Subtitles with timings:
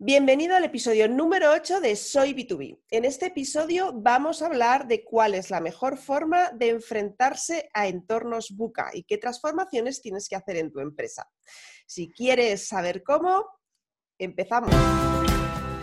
[0.00, 2.78] Bienvenido al episodio número 8 de Soy B2B.
[2.88, 7.88] En este episodio vamos a hablar de cuál es la mejor forma de enfrentarse a
[7.88, 11.28] entornos buca y qué transformaciones tienes que hacer en tu empresa.
[11.84, 13.44] Si quieres saber cómo,
[14.20, 14.70] empezamos.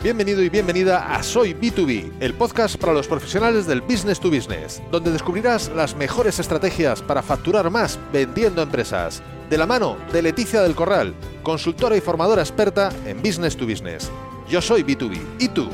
[0.02, 4.82] Bienvenido y bienvenida a Soy B2B, el podcast para los profesionales del business to business,
[4.92, 10.62] donde descubrirás las mejores estrategias para facturar más vendiendo empresas de la mano de Leticia
[10.62, 14.10] del Corral, consultora y formadora experta en Business to Business.
[14.50, 15.20] Yo soy B2B.
[15.40, 15.70] ¿Y tú?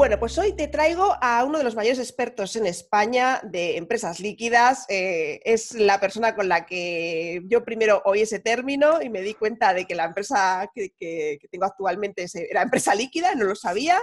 [0.00, 4.18] Bueno, pues hoy te traigo a uno de los mayores expertos en España de empresas
[4.18, 4.86] líquidas.
[4.88, 9.34] Eh, es la persona con la que yo primero oí ese término y me di
[9.34, 13.98] cuenta de que la empresa que, tengo actualmente era empresa líquida, no lo sabía,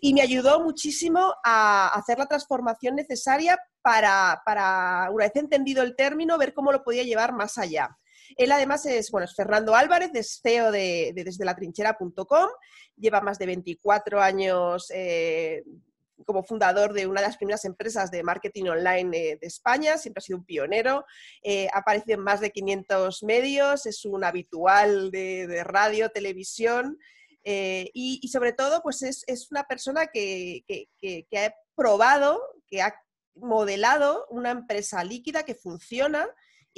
[0.00, 5.96] y me ayudó muchísimo a hacer la transformación necesaria para, para, una vez entendido el
[5.96, 7.98] término, ver cómo lo podía llevar más allá.
[8.36, 12.48] Él además es, bueno, es Fernando Álvarez, es CEO de, desde la trinchera.com,
[12.96, 15.62] lleva más de 24 años eh,
[16.26, 20.20] como fundador de una de las primeras empresas de marketing online eh, de España, siempre
[20.20, 21.04] ha sido un pionero,
[21.42, 26.98] eh, ha aparecido en más de 500 medios, es un habitual de, radio, televisión.
[27.42, 32.94] Y, sobre todo pues es, una persona que, que ha probado, que ha
[33.34, 36.28] modelado una empresa líquida que funciona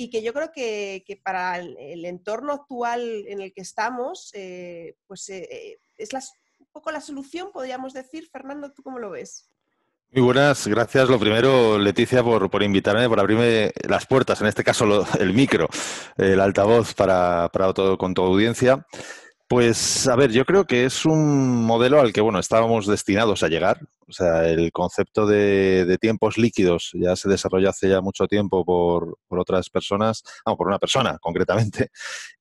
[0.03, 5.29] y que yo creo que, para el, entorno actual en el que estamos, eh, pues
[5.29, 6.13] eh, eh, es
[6.59, 8.29] un poco la solución, podríamos decir.
[8.33, 9.49] Fernando, ¿tú cómo lo ves?
[10.11, 11.09] Muy buenas, gracias.
[11.09, 15.69] Lo primero, Leticia, por, por invitarme, por abrirme las puertas, en este caso el micro,
[16.17, 18.85] el altavoz para, para todo, con tu audiencia.
[19.53, 23.49] Pues a ver, yo creo que es un modelo al que bueno estábamos destinados a
[23.49, 23.81] llegar.
[24.09, 29.19] O sea, el concepto de, tiempos líquidos ya se desarrolló hace ya mucho tiempo por,
[29.29, 31.91] otras personas, no, por una persona concretamente.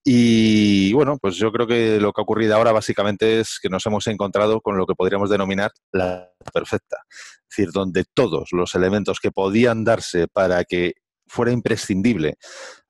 [0.02, 3.84] Y bueno, pues yo creo que lo que ha ocurrido ahora básicamente es que nos
[3.84, 6.96] hemos encontrado con lo que podríamos denominar la perfecta.
[7.10, 10.94] Es decir, donde todos los elementos que podían darse para que
[11.32, 12.36] fuera imprescindible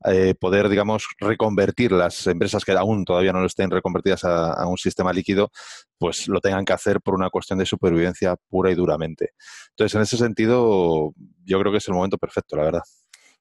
[0.05, 4.77] eh, poder, digamos, reconvertir las empresas que aún todavía no lo estén reconvertidas a, un
[4.77, 5.51] sistema líquido,
[5.97, 9.31] pues lo tengan que hacer por una cuestión de supervivencia pura y duramente.
[9.71, 11.13] Entonces, en ese sentido,
[11.45, 12.83] yo creo que es el momento perfecto, la verdad.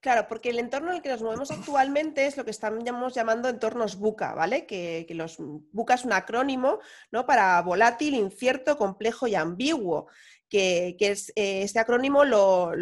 [0.01, 2.83] Claro, porque el entorno en el que nos movemos actualmente es lo que estamos
[3.13, 4.67] llamando entornos buca, ¿vale?
[4.67, 5.37] Que, los
[5.71, 6.79] buca es un acrónimo
[7.11, 7.25] ¿no?
[7.25, 10.07] para volátil, incierto, complejo y ambiguo
[10.51, 12.73] que, eh, este acrónimo lo,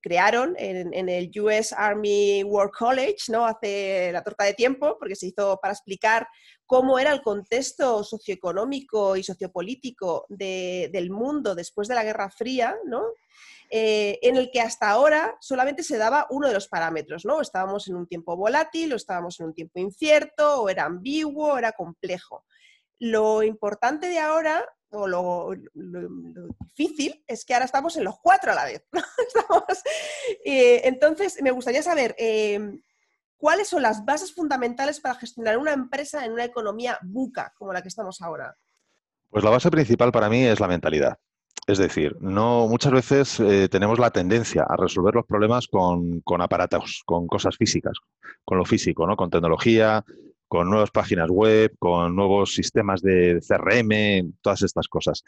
[0.00, 3.44] crearon en, el US Army War College, ¿no?
[3.44, 6.28] Hace la torta de tiempo, porque se hizo para explicar
[6.64, 12.76] cómo era el contexto socioeconómico y sociopolítico del mundo después de la Guerra Fría.
[13.72, 17.40] Eh, en el que hasta ahora solamente se daba uno de los parámetros, ¿no?
[17.40, 21.58] Estábamos en un tiempo volátil, o estábamos en un tiempo incierto, o era ambiguo, o
[21.58, 22.44] era complejo.
[22.98, 25.50] Lo importante de ahora o lo,
[26.74, 28.86] difícil es que ahora estamos en los cuatro a la vez.
[30.44, 32.80] Eh, entonces, me gustaría saber em,
[33.36, 37.82] cuáles son las bases fundamentales para gestionar una empresa en una economía buca como la
[37.82, 38.56] que estamos ahora.
[39.28, 41.18] Pues la base principal para mí es la mentalidad.
[41.66, 46.40] Es decir, no muchas veces eh, tenemos la tendencia a resolver los problemas con, con,
[46.42, 47.98] aparatos, con cosas físicas,
[48.44, 49.16] con lo físico, ¿no?
[49.16, 50.04] Con tecnología,
[50.50, 55.22] con nuevas páginas web, con nuevos sistemas de CRM, todas estas cosas.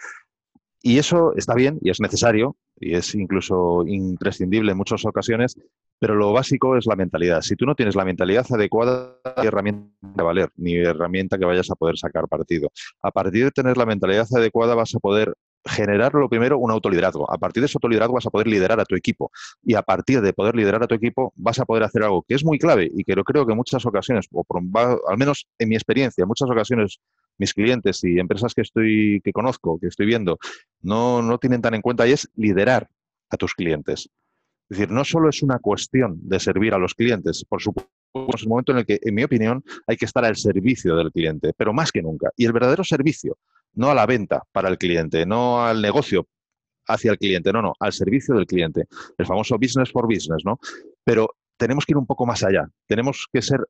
[0.83, 5.57] Y eso está bien y es necesario y es incluso imprescindible en muchas ocasiones,
[6.01, 7.41] pero lo básico es la mentalidad.
[7.43, 11.71] Si tú no tienes la mentalidad adecuada, hay herramienta que valer, ni herramienta que vayas
[11.71, 12.73] a poder sacar partido.
[13.01, 15.33] A partir de tener la mentalidad adecuada vas a poder
[15.65, 17.31] generar lo primero un autoliderazgo.
[17.33, 19.31] A partir de ese autoliderazgo vas a poder liderar a tu equipo.
[19.63, 22.35] Y a partir de poder liderar a tu equipo vas a poder hacer algo que
[22.35, 24.45] es muy clave y que lo creo que en muchas ocasiones, o
[25.09, 27.01] al menos en mi experiencia, en muchas ocasiones
[27.39, 30.39] mis clientes y empresas que estoy, que conozco, que estoy viendo,
[30.83, 32.89] no, no tienen tan en cuenta y es liderar
[33.31, 34.11] a tus clientes.
[34.69, 37.91] Es decir, no solo es una cuestión de servir a los clientes, por supuesto,
[38.35, 41.11] es un momento en el que, en mi opinión, hay que estar al servicio del
[41.11, 42.31] cliente, pero más que nunca.
[42.37, 43.39] Y el verdadero servicio
[43.75, 46.27] no a la venta para el cliente, no al negocio
[46.87, 48.85] hacia el cliente, no, no, al servicio del cliente.
[49.17, 50.59] El famoso business for business, ¿no?
[51.05, 52.69] Pero tenemos que ir un poco más allá.
[52.87, 53.61] Tenemos que ser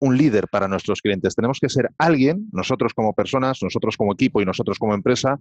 [0.00, 1.34] un líder para nuestros clientes.
[1.34, 5.38] Tenemos que ser alguien, nosotros como personas, nosotros como equipo y nosotros como empresa,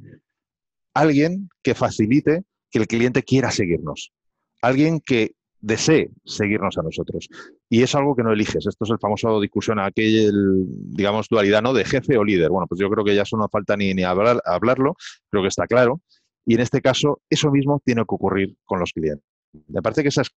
[0.93, 4.13] alguien que facilite que el cliente quiera seguirnos.
[4.61, 7.29] Alguien que desee seguirnos a nosotros.
[7.69, 8.65] Y es algo que no eliges.
[8.65, 11.73] Esto es el famoso discusión, aquel, digamos, dualidad, ¿no?
[11.73, 12.49] De jefe o líder.
[12.49, 14.95] Bueno, pues yo creo que ya eso no falta ni, ni hablar, hablarlo,
[15.29, 16.01] creo que está claro.
[16.45, 19.25] Y en este caso, eso mismo tiene que ocurrir con los clientes.
[19.67, 20.31] Me parece que esa es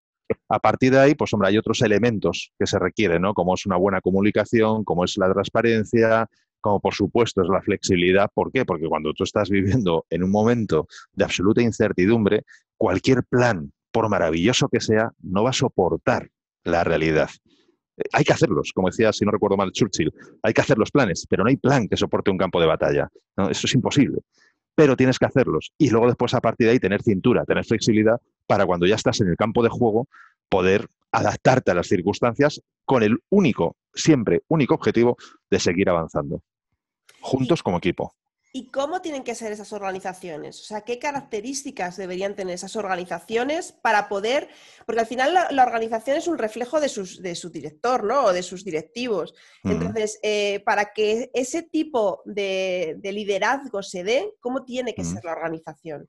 [0.49, 3.35] A partir de ahí, pues hombre, hay otros elementos que se requieren, ¿no?
[3.35, 6.29] Como es una buena comunicación, como es la transparencia,
[6.61, 8.31] como por supuesto es la flexibilidad.
[8.32, 8.65] ¿Por qué?
[8.65, 12.44] Porque cuando tú estás viviendo en un momento de absoluta incertidumbre,
[12.76, 16.29] cualquier plan, por maravilloso que sea, no va a soportar
[16.64, 17.31] la realidad.
[17.96, 20.12] Eh, hay que hacerlos, como decía, si no recuerdo mal, Churchill,
[20.43, 23.08] hay que hacer los planes, pero no hay plan que soporte un campo de batalla.
[23.49, 24.19] Eso es imposible.
[24.75, 25.70] Pero tienes que hacerlos.
[25.79, 29.20] Y luego después, a partir de ahí, tener cintura, tener flexibilidad para cuando ya estás
[29.20, 30.08] en el campo de juego,
[30.49, 35.17] poder adaptarte a las circunstancias con el único, siempre único objetivo
[35.49, 36.43] de seguir avanzando,
[37.20, 38.12] juntos como equipo.
[38.56, 40.60] ¿Y cómo tienen que ser esas organizaciones?
[40.60, 44.48] O sea, ¿qué características deberían tener esas organizaciones para poder,
[44.86, 46.86] porque al final la, organización es un reflejo de,
[47.20, 48.26] de, su director, ¿no?
[48.26, 49.34] O de sus directivos.
[49.64, 55.32] Entonces, eh, para que ese tipo de, liderazgo se dé, ¿cómo tiene que ser la
[55.32, 56.08] organización?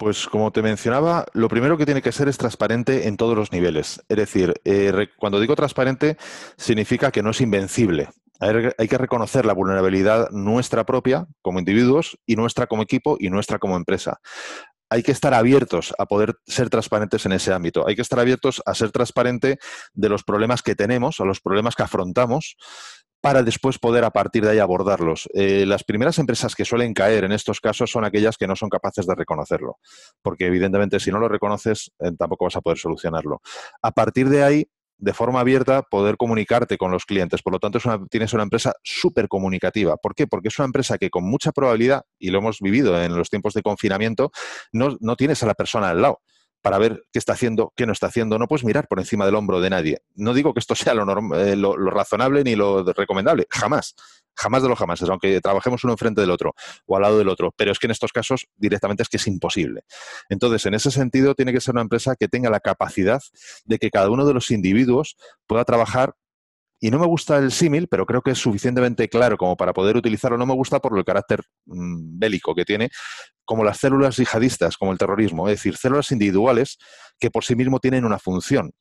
[0.00, 3.52] Pues como te mencionaba, lo primero que tiene que ser es transparente en todos los
[3.52, 4.02] niveles.
[4.08, 6.16] Es decir, eh, cuando digo transparente,
[6.56, 8.08] significa que no es invencible.
[8.40, 13.58] Hay que reconocer la vulnerabilidad nuestra propia como individuos y nuestra como equipo y nuestra
[13.58, 14.20] como empresa.
[14.88, 17.86] Hay que estar abiertos a poder ser transparentes en ese ámbito.
[17.86, 19.58] Hay que estar abiertos a ser transparente
[19.92, 22.56] de los problemas que tenemos, a los problemas que afrontamos,
[23.20, 25.28] para después poder a partir de ahí abordarlos.
[25.34, 28.68] Eh, las primeras empresas que suelen caer en estos casos son aquellas que no son
[28.68, 29.78] capaces de reconocerlo,
[30.22, 33.40] porque evidentemente si no lo reconoces eh, tampoco vas a poder solucionarlo.
[33.82, 34.68] A partir de ahí,
[34.98, 37.40] de forma abierta poder comunicarte con los clientes.
[37.40, 37.78] Por lo tanto,
[38.10, 39.96] tienes una empresa súper comunicativa.
[39.96, 40.26] ¿Por qué?
[40.26, 43.54] Porque es una empresa que con mucha probabilidad, y lo hemos vivido en los tiempos
[43.54, 44.30] de confinamiento,
[44.72, 46.20] no tienes a la persona al lado
[46.62, 48.38] para ver qué está haciendo, qué no está haciendo.
[48.38, 50.02] No puedes mirar por encima del hombro de nadie.
[50.14, 53.94] No digo que esto sea lo, eh, lo, razonable ni lo recomendable, jamás.
[54.36, 56.54] Jamás de los jamás, aunque trabajemos uno enfrente del otro
[56.86, 57.52] o al lado del otro.
[57.56, 59.82] Pero es que en estos casos directamente es que es imposible.
[60.28, 63.20] Entonces, en ese sentido, tiene que ser una empresa que tenga la capacidad
[63.64, 65.16] de que cada uno de los individuos
[65.46, 66.14] pueda trabajar
[66.80, 69.96] y no me gusta el símil, pero creo que es suficientemente claro como para poder
[69.96, 70.38] utilizarlo.
[70.38, 72.90] No me gusta por el carácter mm, bélico que tiene,
[73.44, 75.48] como las células yihadistas, como el terrorismo.
[75.48, 76.78] Es decir, células individuales
[77.18, 78.72] que por sí mismo tienen una función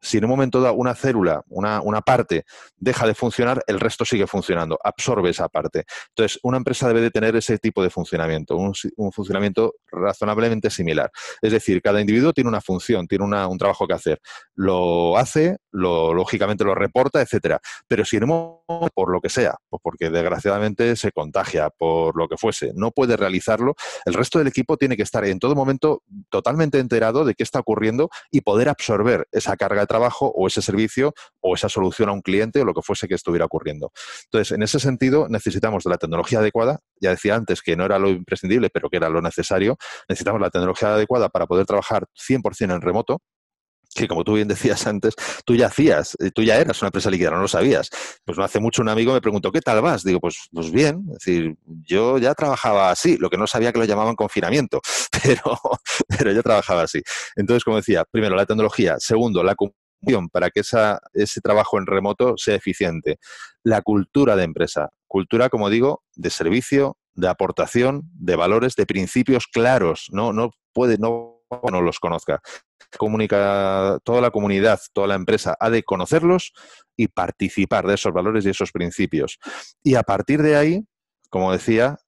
[0.00, 2.44] si en un momento dado una célula, una, parte,
[2.76, 5.84] deja de funcionar, el resto sigue funcionando, absorbe esa parte.
[6.10, 8.72] Entonces, una empresa debe de tener ese tipo de funcionamiento, un,
[9.12, 11.10] funcionamiento razonablemente similar.
[11.42, 14.20] Es decir, cada individuo tiene una función, tiene un trabajo que hacer.
[14.54, 17.60] Lo hace, lo, lógicamente lo reporta, etcétera.
[17.86, 22.28] Pero si en momento, por lo que sea, pues porque desgraciadamente se contagia, por lo
[22.28, 23.74] que fuese, no puede realizarlo,
[24.04, 27.60] el resto del equipo tiene que estar en todo momento totalmente enterado de qué está
[27.60, 32.22] ocurriendo y poder absorber esa carga trabajo o ese servicio o esa solución a un
[32.22, 33.92] cliente o lo que fuese que estuviera ocurriendo.
[34.24, 36.78] Entonces, en ese sentido, necesitamos de la tecnología adecuada.
[37.00, 39.76] Ya decía antes que no era lo imprescindible, pero que era lo necesario.
[40.08, 43.20] Necesitamos la tecnología adecuada para poder trabajar 100% en remoto,
[43.94, 45.14] que como tú bien decías antes,
[45.44, 47.90] tú ya hacías, eh, tú ya eras una empresa líquida, no lo sabías.
[48.24, 50.04] Pues no hace mucho un amigo me preguntó, ¿qué tal vas?
[50.04, 53.78] Digo, pues, pues bien, es decir, yo ya trabajaba así, lo que no sabía que
[53.78, 54.80] lo llamaban confinamiento,
[55.22, 55.58] pero,
[56.08, 57.02] pero yo trabajaba así.
[57.36, 59.54] Entonces, como decía, primero la tecnología, segundo, la
[60.32, 63.18] para que esa, ese trabajo en remoto sea eficiente.
[63.62, 64.90] La cultura de empresa.
[65.06, 70.06] Cultura, como digo, de servicio, de aportación, de valores, de principios claros.
[70.12, 71.37] No, no puede, no,
[71.70, 72.40] no los conozca.
[72.96, 76.52] Comunica, toda la comunidad, toda la empresa ha de conocerlos
[76.96, 79.38] y participar de esos valores y esos principios.
[79.82, 80.84] Y a partir de ahí,
[81.30, 81.98] como decía,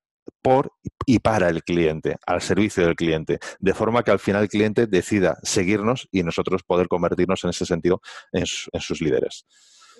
[0.43, 0.73] por
[1.07, 4.87] y para el cliente, al servicio del cliente, de forma que al final el cliente
[4.87, 8.01] decida seguirnos y nosotros poder convertirnos en ese sentido
[8.33, 9.47] en, sus líderes.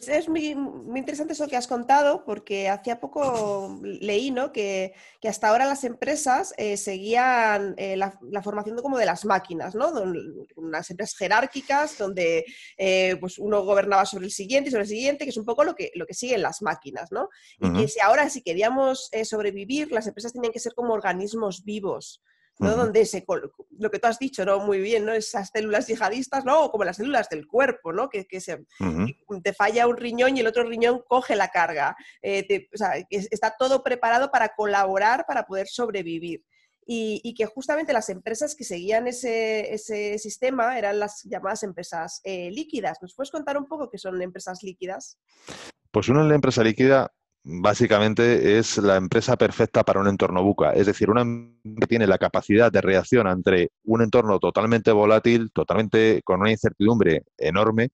[0.07, 0.57] Es muy,
[0.97, 4.51] interesante eso que has contado, porque hacía poco leí ¿no?
[4.53, 4.95] que,
[5.27, 9.93] hasta ahora las empresas eh, seguían eh, la, formación como de las máquinas, ¿no?
[10.57, 12.45] unas empresas jerárquicas donde
[12.79, 15.65] eh, pues uno gobernaba sobre el siguiente y sobre el siguiente, que es un poco
[15.65, 17.13] lo que, lo que siguen las máquinas.
[17.13, 17.29] ¿no?
[17.61, 22.23] Y que si ahora, si queríamos sobrevivir, las empresas tenían que ser como organismos vivos.
[22.61, 22.77] ¿No?
[22.77, 23.25] Donde se,
[23.79, 24.61] lo que tú has dicho, ¿no?
[24.61, 25.13] Muy bien, ¿no?
[25.13, 26.71] Esas células yihadistas, ¿no?
[26.71, 28.09] como las células del cuerpo, ¿no?
[28.09, 28.65] Que, se,
[29.43, 31.97] te falla un riñón y el otro riñón coge la carga.
[32.23, 36.45] Eh, o sea, está todo preparado para colaborar, para poder sobrevivir.
[36.93, 42.51] Y, que justamente las empresas que seguían ese, ese sistema eran las llamadas empresas eh,
[42.51, 42.99] líquidas.
[43.01, 45.17] ¿Nos puedes contar un poco qué son empresas líquidas?
[45.93, 47.13] Pues una empresa líquida
[47.43, 50.73] básicamente es la empresa perfecta para un entorno buca.
[50.73, 56.23] Es decir, una que tiene la capacidad de reacción ante un entorno totalmente volátil, totalmente
[56.25, 57.91] con una incertidumbre enorme,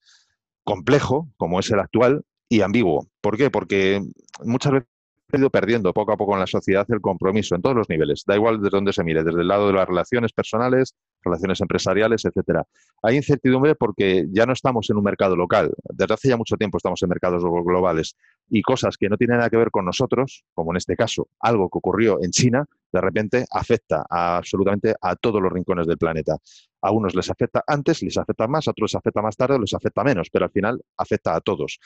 [0.64, 3.08] complejo, como es el actual, y ambiguo.
[3.20, 3.50] ¿Por qué?
[3.50, 4.02] Porque
[4.44, 4.88] muchas veces
[5.32, 8.36] ido perdiendo poco a poco en la sociedad el compromiso en todos los niveles, da
[8.36, 12.64] igual desde dónde se mire, desde el lado de las relaciones personales, relaciones empresariales, etcétera.
[13.02, 15.72] Hay incertidumbre porque ya no estamos en un mercado local.
[15.84, 18.16] Desde hace ya mucho tiempo estamos en mercados globales
[18.48, 21.68] y cosas que no tienen nada que ver con nosotros, como en este caso algo
[21.68, 26.36] que ocurrió en China, de repente afecta absolutamente a todos los rincones del planeta.
[26.82, 29.74] A unos les afecta antes, les afecta más, a otros les afecta más tarde les
[29.74, 31.78] afecta menos, pero al final afecta a todos.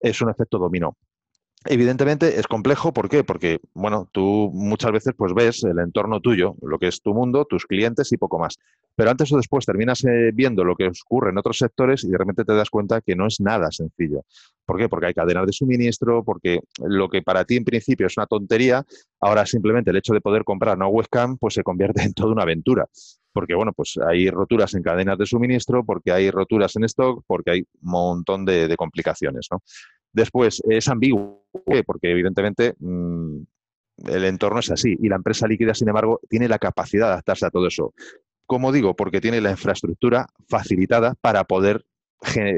[0.00, 0.96] Es un efecto dominó.
[1.66, 3.24] Evidentemente es complejo, ¿por qué?
[3.24, 7.46] Porque, bueno, tú muchas veces pues ves el entorno tuyo, lo que es tu mundo,
[7.46, 8.58] tus clientes y poco más.
[8.94, 12.18] Pero antes o después terminas eh, viendo lo que ocurre en otros sectores y de
[12.18, 14.24] repente te das cuenta que no es nada sencillo.
[14.66, 14.90] ¿Por qué?
[14.90, 18.84] Porque hay cadenas de suministro, porque lo que para ti en principio es una tontería,
[19.20, 22.42] ahora simplemente el hecho de poder comprar una webcam pues se convierte en toda una
[22.42, 22.86] aventura.
[23.32, 27.50] Porque, bueno, pues hay roturas en cadenas de suministro, porque hay roturas en stock, porque
[27.50, 29.60] hay un montón de, de complicaciones, ¿no?
[30.14, 31.44] Después, es ambiguo,
[31.84, 33.38] porque evidentemente mm,
[34.06, 37.46] el entorno es así y la empresa líquida, sin embargo, tiene la capacidad de adaptarse
[37.46, 37.92] a todo eso.
[38.46, 41.84] Como digo, porque tiene la infraestructura facilitada para poder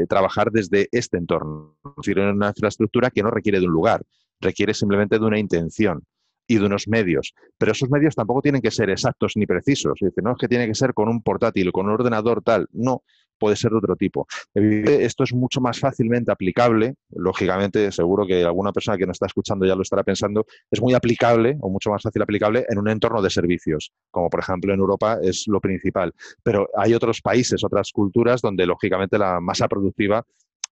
[0.09, 1.79] trabajar desde este entorno.
[1.85, 4.03] Es decir, una infraestructura que no requiere de un lugar,
[4.39, 6.05] requiere simplemente de una intención
[6.47, 7.35] y de unos medios.
[7.59, 9.99] Pero esos medios tampoco tienen que ser exactos ni precisos.
[10.00, 12.69] Dice, no es que tiene que ser con un portátil, con un ordenador tal.
[12.73, 13.03] No,
[13.38, 14.26] puede ser de otro tipo.
[14.55, 19.67] Esto es mucho más fácilmente aplicable, lógicamente, seguro que alguna persona que nos está escuchando
[19.67, 23.23] ya lo estará pensando, es muy aplicable o mucho más fácil aplicable en un entorno
[23.23, 26.12] de servicios, como por ejemplo en Europa es lo principal.
[26.43, 30.25] Pero hay otros países, otras culturas donde lógicamente la masa productiva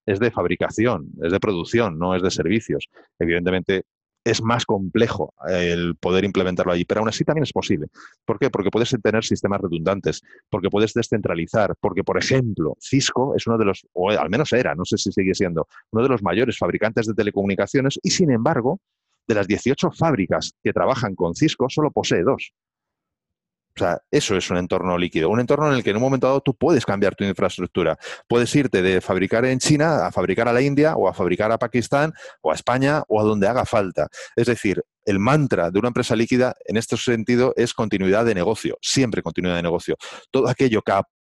[0.05, 2.89] es de fabricación, es de producción, no es de servicios.
[3.17, 3.85] Evidentemente,
[4.25, 7.87] es más complejo el poder implementarlo allí, pero aún así también es posible.
[8.25, 8.49] ¿Por qué?
[8.49, 13.65] Porque puedes tener sistemas redundantes, porque puedes descentralizar, porque, por ejemplo, Cisco es uno de
[13.65, 17.05] los, o al menos era, no sé si sigue siendo, uno de los mayores fabricantes
[17.05, 18.79] de telecomunicaciones y, sin embargo,
[19.27, 22.51] de las 18 fábricas que trabajan con Cisco, solo posee dos.
[23.77, 26.27] O sea, eso es un entorno líquido, un entorno en el que en un momento
[26.27, 27.97] dado tú puedes cambiar tu infraestructura.
[28.27, 31.57] Puedes irte de fabricar en China a fabricar a la India o a fabricar a
[31.57, 34.07] Pakistán o a España o a donde haga falta.
[34.35, 38.77] Es decir, el mantra de una empresa líquida en este sentido es continuidad de negocio,
[38.81, 39.97] siempre continuidad de negocio.
[40.31, 40.93] Todo aquello que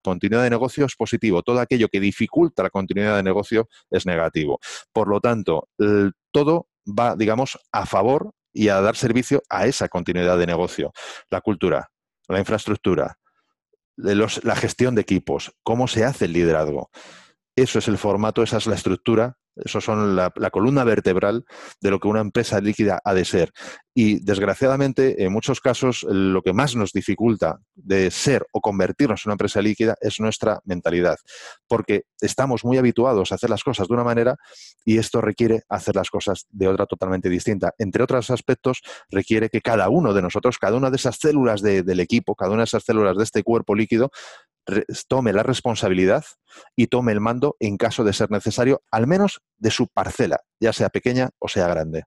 [0.03, 4.59] continuidad de negocio es positivo, todo aquello que dificulta la continuidad de negocio es negativo.
[4.91, 5.69] Por lo tanto,
[6.31, 10.93] todo va, digamos, a favor y a dar servicio a esa continuidad de negocio.
[11.29, 11.89] La cultura,
[12.27, 13.17] la infraestructura,
[13.97, 16.89] la gestión de equipos, cómo se hace el liderazgo.
[17.55, 21.45] Eso es el formato, esa es la estructura eso son la, columna vertebral
[21.81, 23.51] de lo que una empresa líquida ha de ser.
[23.93, 29.29] Y desgraciadamente, en muchos casos, lo que más nos dificulta de ser o convertirnos en
[29.29, 31.17] una empresa líquida es nuestra mentalidad.
[31.67, 34.35] Porque estamos muy habituados a hacer las cosas de una manera
[34.83, 37.73] y esto requiere hacer las cosas de otra totalmente distinta.
[37.77, 41.99] Entre otros aspectos, requiere que cada uno de nosotros, cada una de esas células del
[42.01, 44.11] equipo, cada una de esas células de este cuerpo líquido,
[45.07, 46.23] tome la responsabilidad
[46.75, 50.73] y tome el mando en caso de ser necesario, al menos de su parcela, ya
[50.73, 52.03] sea pequeña o sea grande.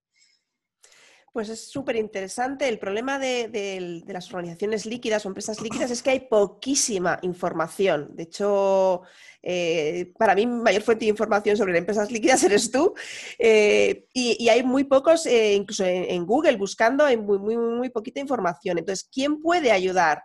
[1.33, 2.67] Pues es súper interesante.
[2.67, 8.09] El problema de, las organizaciones líquidas o empresas líquidas es que hay poquísima información.
[8.17, 9.03] De hecho,
[9.43, 12.95] eh, para mí, mayor fuente de información sobre empresas líquidas eres tú.
[13.39, 18.21] Eh, y, hay muy pocos, eh, incluso en, Google, buscando, hay muy, muy, muy poquita
[18.21, 18.79] información.
[18.79, 20.25] Entonces, ¿quién puede ayudar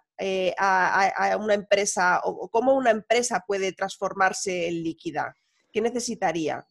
[0.57, 5.35] a, una empresa o cómo una empresa puede transformarse en líquida?
[5.71, 6.65] ¿Qué necesitaría?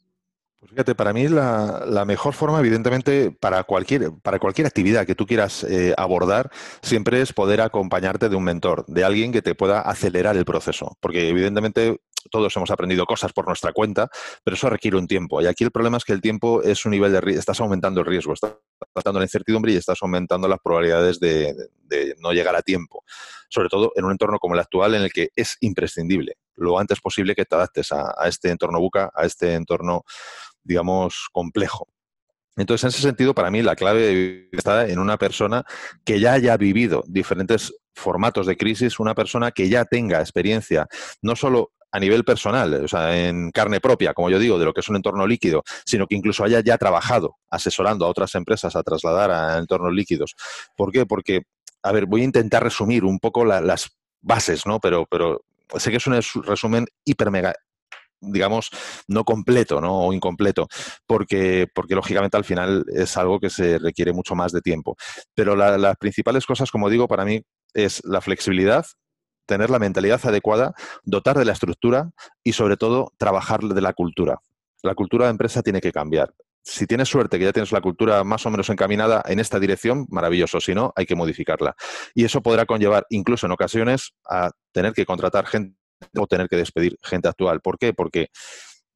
[0.62, 5.16] Pues fíjate, para mí la, la, mejor forma, evidentemente, para cualquier, para cualquier actividad que
[5.16, 9.56] tú quieras eh, abordar, siempre es poder acompañarte de un mentor, de alguien que te
[9.56, 10.96] pueda acelerar el proceso.
[11.00, 14.08] Porque evidentemente todos hemos aprendido cosas por nuestra cuenta,
[14.44, 15.40] pero eso requiere un tiempo.
[15.40, 18.00] Y aquí el problema es que el tiempo es un nivel de riesgo, estás aumentando
[18.00, 18.56] el riesgo, estás
[18.94, 21.54] aumentando la incertidumbre y estás aumentando las probabilidades de,
[22.18, 23.04] no llegar a tiempo.
[23.48, 27.00] Sobre todo en un entorno como el actual en el que es imprescindible lo antes
[27.00, 30.04] posible que te adaptes a, a este entorno buca, a este entorno
[30.64, 31.88] digamos, complejo.
[32.56, 35.64] Entonces, en ese sentido, para mí la clave está en una persona
[36.04, 40.86] que ya haya vivido diferentes formatos de crisis, una persona que ya tenga experiencia,
[41.22, 44.72] no solo a nivel personal, o sea, en carne propia, como yo digo, de lo
[44.72, 48.74] que es un entorno líquido, sino que incluso haya ya trabajado asesorando a otras empresas
[48.74, 50.34] a trasladar a entornos líquidos.
[50.76, 51.04] ¿Por qué?
[51.04, 51.42] Porque,
[51.82, 53.90] a ver, voy a intentar resumir un poco las
[54.22, 54.80] bases, ¿no?
[54.80, 55.44] Pero, pero
[55.76, 57.54] sé que es un resumen hiper mega
[58.24, 58.70] digamos,
[59.08, 59.98] no completo ¿no?
[59.98, 60.68] o incompleto,
[61.06, 64.96] porque, porque lógicamente al final es algo que se requiere mucho más de tiempo.
[65.34, 67.42] Pero las principales cosas, como digo, para mí
[67.74, 68.86] es la flexibilidad,
[69.46, 72.10] tener la mentalidad adecuada, dotar de la estructura
[72.42, 74.40] y sobre todo trabajar de la cultura.
[74.82, 76.34] La cultura de empresa tiene que cambiar.
[76.64, 80.06] si tienes suerte que ya tienes la cultura más o menos encaminada en esta dirección,
[80.10, 80.60] maravilloso.
[80.60, 81.74] Si no, hay que modificarla.
[82.14, 85.76] Y eso podrá conllevar, incluso en ocasiones, a tener que contratar gente
[86.16, 87.60] o tener que despedir gente actual.
[87.60, 87.92] ¿Por qué?
[87.92, 88.28] Porque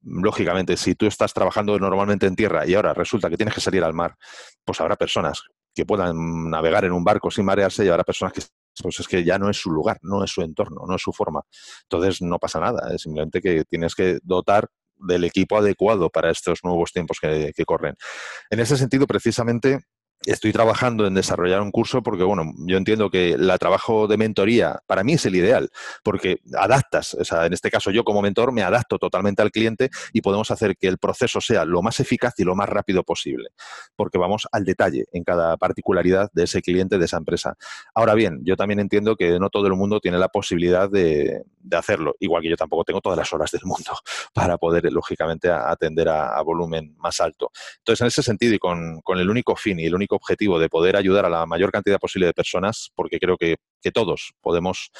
[0.01, 3.83] lógicamente, si tú estás trabajando normalmente en tierra y ahora resulta que tienes que salir
[3.83, 4.15] al mar,
[4.63, 5.43] pues habrá personas
[5.75, 8.41] que puedan navegar en un barco sin marearse y habrá personas que
[8.81, 11.11] pues es que ya no es su lugar, no es su entorno, no es su
[11.11, 11.41] forma.
[11.83, 14.67] Entonces no pasa nada, es simplemente que tienes que dotar
[14.99, 17.95] del equipo adecuado para estos nuevos tiempos que, que corren.
[18.49, 19.81] En ese sentido, precisamente,
[20.25, 24.79] estoy trabajando en desarrollar un curso porque, bueno, yo entiendo que el trabajo de mentoría
[24.87, 25.69] para mí es el ideal,
[26.03, 29.89] porque adaptas, o sea, en este caso yo como mentor me adapto totalmente al cliente
[30.13, 33.49] y podemos hacer que el proceso sea lo más eficaz y lo más rápido posible,
[33.95, 37.55] porque vamos al detalle en cada particularidad de ese cliente, de esa empresa.
[37.93, 41.43] Ahora bien, yo también entiendo que no todo el mundo tiene la posibilidad de,
[41.75, 43.91] hacerlo, igual que yo tampoco tengo todas las horas del mundo
[44.33, 47.51] para poder, lógicamente, atender a, volumen más alto.
[47.79, 50.69] Entonces, en ese sentido y con, con el único fin y el único objetivo de
[50.69, 53.57] poder ayudar a la mayor cantidad posible de personas, porque creo que,
[53.93, 54.91] todos podemos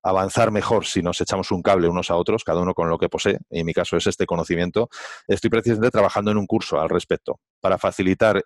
[0.00, 3.08] avanzar mejor si nos echamos un cable unos a otros, cada uno con lo que
[3.08, 4.88] posee, y en mi caso es este conocimiento,
[5.26, 8.44] estoy precisamente trabajando en un curso al respecto para facilitar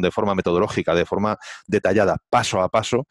[0.00, 3.06] de forma metodológica, de forma detallada, paso a paso,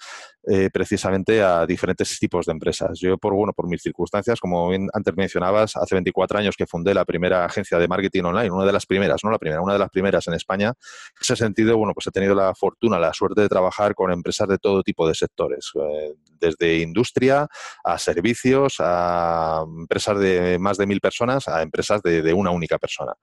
[0.48, 3.00] eh, precisamente a diferentes tipos de empresas.
[3.00, 7.06] Yo, por, bueno, por mis circunstancias, como antes mencionabas, hace 24 años que fundé la
[7.06, 9.90] primera agencia de marketing online, una de las primeras, no la primera, una de las
[9.90, 10.68] primeras en España.
[10.70, 14.48] En ese sentido, bueno, pues he tenido la fortuna, la suerte de trabajar con empresas
[14.48, 17.48] de todo tipo de sectores, eh, desde industria
[17.84, 23.14] a servicios, a empresas de más de mil personas, a empresas de, una única persona.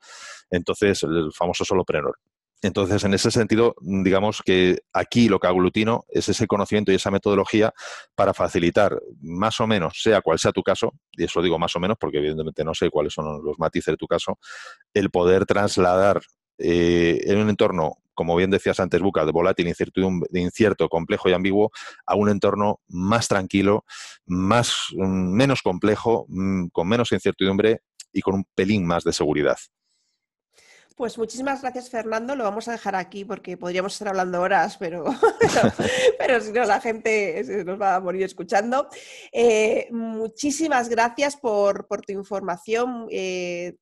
[0.50, 2.14] Entonces, el famoso solopreneur.
[2.60, 7.10] Entonces, en ese sentido, digamos que aquí lo que aglutino es ese conocimiento y esa
[7.12, 7.72] metodología
[8.16, 11.80] para facilitar, más o menos, sea cual sea tu caso, y eso digo más o
[11.80, 14.38] menos porque evidentemente no sé cuáles son los matices de tu caso,
[14.92, 16.20] el poder trasladar
[16.58, 19.72] eh, en un entorno, como bien decías antes, Buca, de volátil,
[20.32, 21.70] incierto, complejo y ambiguo,
[22.06, 23.84] a un entorno más tranquilo,
[24.26, 29.58] más, mm, menos complejo, mm, con menos incertidumbre y con un pelín más de seguridad.
[30.98, 32.34] Pues muchísimas gracias, Fernando.
[32.34, 35.04] Lo vamos a dejar aquí porque podríamos estar hablando horas, pero,
[36.18, 38.88] pero, si no, la gente nos va a morir escuchando.
[39.30, 43.06] Eh, muchísimas gracias por, tu información.
[43.12, 43.76] Eh,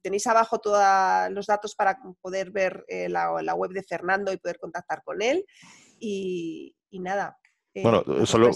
[0.00, 0.82] tenéis abajo todos
[1.32, 5.44] los datos para poder ver eh, la, web de Fernando y poder contactar con él.
[6.00, 7.36] Y, nada.
[7.74, 8.50] bueno, solo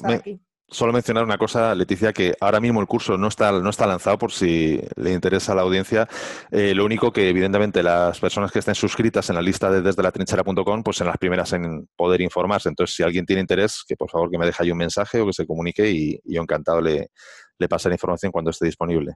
[0.68, 4.18] Solo mencionar una cosa, Leticia, que ahora mismo el curso no está, no está lanzado
[4.18, 6.08] por si le interesa a la audiencia.
[6.50, 10.02] Eh, lo único que, evidentemente, las personas que estén suscritas en la lista de desde
[10.02, 12.68] la trinchera.com, pues en las primeras en poder informarse.
[12.68, 15.26] Entonces, si alguien tiene interés, que por favor que me deje ahí un mensaje o
[15.26, 17.10] que se comunique y, yo encantado le,
[17.58, 19.14] le la información cuando esté disponible.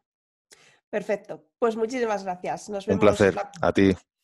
[0.89, 1.47] Perfecto.
[1.59, 2.69] Pues muchísimas gracias.
[2.69, 3.03] Nos vemos.
[3.03, 3.35] Un placer.
[3.61, 3.93] A ti